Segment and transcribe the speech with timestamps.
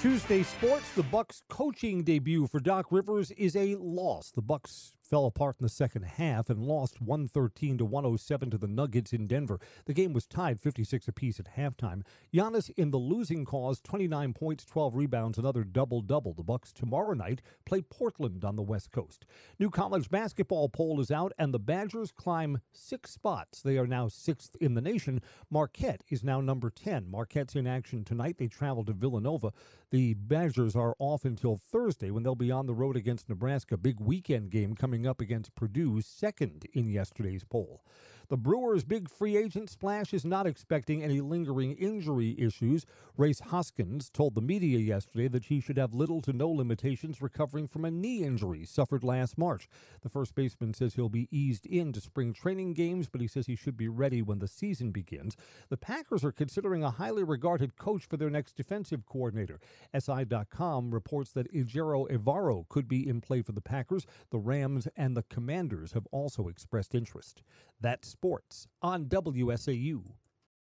[0.00, 4.30] Tuesday sports, the Bucks coaching debut for Doc Rivers is a loss.
[4.30, 8.66] The Bucks fell apart in the second half and lost 113 to 107 to the
[8.66, 9.58] Nuggets in Denver.
[9.86, 12.02] The game was tied 56 apiece at halftime.
[12.34, 16.34] Giannis in the losing cause, 29 points, 12 rebounds, another double-double.
[16.34, 19.24] The Bucks tomorrow night play Portland on the West Coast.
[19.58, 23.62] New college basketball poll is out and the Badgers climb 6 spots.
[23.62, 25.22] They are now 6th in the nation.
[25.50, 27.10] Marquette is now number 10.
[27.10, 28.36] Marquette's in action tonight.
[28.38, 29.52] They travel to Villanova.
[29.90, 33.76] The Badgers are off until Thursday when they'll be on the road against Nebraska.
[33.78, 37.82] Big weekend game coming up against Purdue, second in yesterday's poll.
[38.30, 42.84] The Brewers' big free agent splash is not expecting any lingering injury issues.
[43.16, 47.66] Rhys Hoskins told the media yesterday that he should have little to no limitations recovering
[47.66, 49.66] from a knee injury suffered last March.
[50.02, 53.56] The first baseman says he'll be eased into spring training games, but he says he
[53.56, 55.34] should be ready when the season begins.
[55.70, 59.58] The Packers are considering a highly regarded coach for their next defensive coordinator.
[59.98, 64.04] SI.com reports that Ejiro Evero could be in play for the Packers.
[64.28, 67.42] The Rams and the Commanders have also expressed interest.
[67.80, 70.02] That's sports on WSAU.